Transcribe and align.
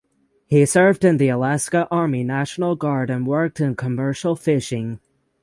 He 0.47 0.65
served 0.65 1.05
in 1.05 1.17
the 1.17 1.27
Alaska 1.29 1.87
Army 1.91 2.23
National 2.23 2.75
Guard 2.75 3.11
and 3.11 3.27
worked 3.27 3.59
in 3.59 3.75
commercial 3.75 4.35
fishing. 4.35 4.99